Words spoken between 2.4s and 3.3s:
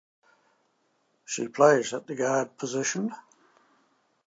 position.